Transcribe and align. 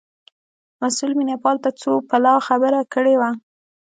مسئول 0.81 1.11
مینه 1.17 1.35
پال 1.43 1.57
ته 1.63 1.69
څو 1.81 1.91
پلا 2.09 2.33
خبره 2.47 2.79
کړې 2.93 3.15
وه. 3.19 3.29